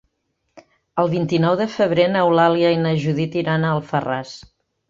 El 1.03 1.11
vint-i-nou 1.11 1.59
de 1.59 1.69
febrer 1.75 2.07
n'Eulàlia 2.15 2.75
i 2.79 2.83
na 2.87 2.97
Judit 3.07 3.39
iran 3.45 3.69
a 3.71 3.77
Alfarràs. 3.79 4.37